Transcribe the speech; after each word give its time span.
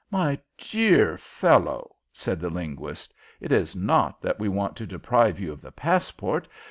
"My 0.09 0.39
dear 0.57 1.15
fellow," 1.15 1.95
said 2.11 2.39
the 2.39 2.49
linguist, 2.49 3.13
"it 3.39 3.51
is 3.51 3.75
not 3.75 4.19
that 4.23 4.39
we 4.39 4.49
want 4.49 4.75
to 4.77 4.87
deprive 4.87 5.39
you 5.39 5.51
of 5.53 5.61
the 5.61 5.71
passport. 5.71 6.47